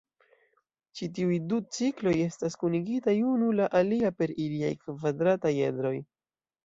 Ĉi 0.99 1.09
tiuj 1.17 1.35
du 1.51 1.59
cikloj 1.75 2.13
estas 2.29 2.57
kunigitaj 2.63 3.15
unu 3.35 3.51
la 3.61 3.69
alia 3.81 4.13
per 4.23 4.35
iliaj 4.47 4.73
kvadrataj 4.87 5.53
edroj. 5.71 5.97